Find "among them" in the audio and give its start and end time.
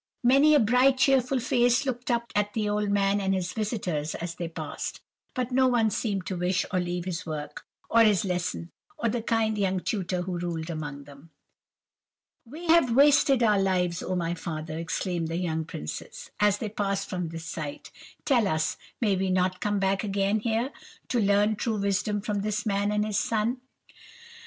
10.71-11.29